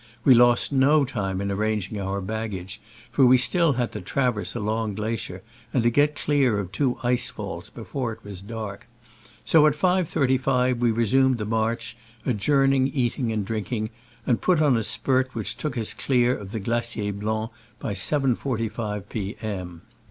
[0.23, 4.59] We lost no time in arranging our baggage, for we had still to traverse a
[4.59, 5.43] long glacier,
[5.75, 8.87] and to get dear of two ice falls before it was dark;
[9.45, 11.95] so at 5.35 we resumed the march,
[12.25, 13.91] adjourning eat ing and drinking,
[14.25, 19.07] and put on a spurt which took us clear of the Glacier Blanc by 7.45
[19.07, 19.35] p.
[19.39, 19.83] M.